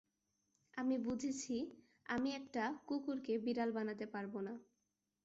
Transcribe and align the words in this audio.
আমি 0.73 0.95
বুঝেছি 1.05 1.55
আমি 2.05 2.29
একটা 2.31 2.63
কুকুরকে 2.87 3.33
বিড়াল 3.45 3.69
বানাতে 3.71 4.05
পারবো 4.13 4.39
না। 4.41 4.53